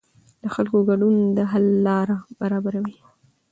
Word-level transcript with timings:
د 0.41 0.45
خلکو 0.55 0.77
ګډون 0.89 1.15
د 1.37 1.39
حل 1.51 1.65
لاره 1.87 2.17
برابروي 2.39 2.95